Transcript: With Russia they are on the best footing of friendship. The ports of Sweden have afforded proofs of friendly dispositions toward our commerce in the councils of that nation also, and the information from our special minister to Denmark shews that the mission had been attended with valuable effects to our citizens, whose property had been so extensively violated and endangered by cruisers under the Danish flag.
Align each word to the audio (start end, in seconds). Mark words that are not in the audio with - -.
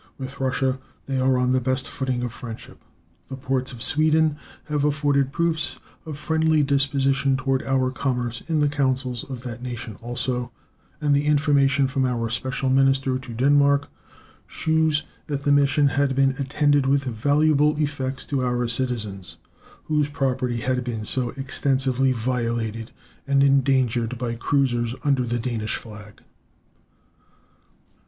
With 0.17 0.39
Russia 0.39 0.79
they 1.05 1.19
are 1.19 1.37
on 1.37 1.51
the 1.51 1.61
best 1.61 1.87
footing 1.87 2.23
of 2.23 2.33
friendship. 2.33 2.81
The 3.27 3.37
ports 3.37 3.71
of 3.71 3.83
Sweden 3.83 4.35
have 4.63 4.83
afforded 4.83 5.31
proofs 5.31 5.77
of 6.07 6.17
friendly 6.17 6.63
dispositions 6.63 7.37
toward 7.37 7.61
our 7.61 7.91
commerce 7.91 8.41
in 8.47 8.61
the 8.61 8.67
councils 8.67 9.23
of 9.23 9.43
that 9.43 9.61
nation 9.61 9.97
also, 10.01 10.51
and 10.99 11.15
the 11.15 11.27
information 11.27 11.87
from 11.87 12.03
our 12.03 12.31
special 12.31 12.67
minister 12.71 13.19
to 13.19 13.31
Denmark 13.31 13.89
shews 14.47 15.03
that 15.27 15.43
the 15.43 15.51
mission 15.51 15.89
had 15.89 16.15
been 16.15 16.31
attended 16.39 16.87
with 16.87 17.03
valuable 17.03 17.77
effects 17.77 18.25
to 18.25 18.43
our 18.43 18.67
citizens, 18.67 19.37
whose 19.83 20.09
property 20.09 20.61
had 20.61 20.83
been 20.83 21.05
so 21.05 21.29
extensively 21.37 22.11
violated 22.11 22.91
and 23.27 23.43
endangered 23.43 24.17
by 24.17 24.33
cruisers 24.33 24.95
under 25.03 25.21
the 25.23 25.37
Danish 25.37 25.75
flag. 25.75 26.23